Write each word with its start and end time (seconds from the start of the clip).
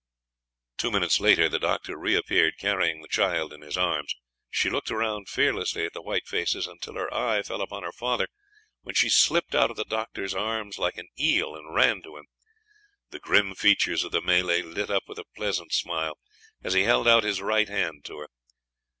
Two 0.77 0.89
minutes 0.89 1.19
later 1.19 1.47
the 1.47 1.59
doctor 1.59 1.95
reappeared, 1.95 2.57
carrying 2.57 3.03
the 3.03 3.07
child 3.07 3.53
in 3.53 3.61
his 3.61 3.77
arms. 3.77 4.15
She 4.49 4.67
looked 4.67 4.89
round 4.89 5.29
fearlessly 5.29 5.85
at 5.85 5.93
the 5.93 6.01
white 6.01 6.25
faces 6.25 6.65
until 6.65 6.95
her 6.95 7.13
eye 7.13 7.43
fell 7.43 7.61
upon 7.61 7.83
her 7.83 7.91
father, 7.91 8.27
when 8.81 8.95
she 8.95 9.09
slipped 9.09 9.53
out 9.53 9.69
of 9.69 9.77
the 9.77 9.85
doctor's 9.85 10.33
arms 10.33 10.79
like 10.79 10.97
an 10.97 11.09
eel 11.19 11.53
and 11.55 11.75
ran 11.75 12.01
to 12.01 12.17
him. 12.17 12.25
The 13.11 13.19
grim 13.19 13.53
features 13.53 14.03
of 14.03 14.11
the 14.11 14.23
Malay 14.23 14.63
lit 14.63 14.89
up 14.89 15.03
with 15.07 15.19
a 15.19 15.25
pleasant 15.35 15.71
smile 15.71 16.17
as 16.63 16.73
he 16.73 16.81
held 16.81 17.07
out 17.07 17.23
his 17.23 17.39
right 17.39 17.69
hand 17.69 18.03
to 18.05 18.21
her. 18.21 18.27